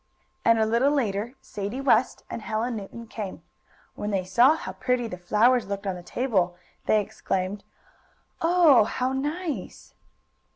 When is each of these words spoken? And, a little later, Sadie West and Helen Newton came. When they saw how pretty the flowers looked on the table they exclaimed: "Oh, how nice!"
And, 0.43 0.57
a 0.57 0.65
little 0.65 0.89
later, 0.91 1.35
Sadie 1.41 1.79
West 1.79 2.23
and 2.27 2.41
Helen 2.41 2.75
Newton 2.75 3.05
came. 3.05 3.43
When 3.93 4.09
they 4.09 4.23
saw 4.23 4.55
how 4.55 4.71
pretty 4.71 5.05
the 5.05 5.15
flowers 5.15 5.67
looked 5.67 5.85
on 5.85 5.93
the 5.93 6.01
table 6.01 6.57
they 6.87 6.99
exclaimed: 7.01 7.63
"Oh, 8.41 8.85
how 8.85 9.13
nice!" 9.13 9.93